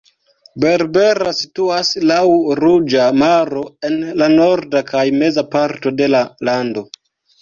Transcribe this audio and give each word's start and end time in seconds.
Berbera 0.61 1.33
situas 1.39 1.91
laŭ 2.11 2.23
Ruĝa 2.61 3.05
Maro 3.25 3.61
en 3.91 3.99
la 4.23 4.31
norda 4.37 4.83
kaj 4.91 5.05
meza 5.23 5.45
parto 5.57 5.95
de 6.03 6.09
la 6.15 6.23
lando. 6.51 6.89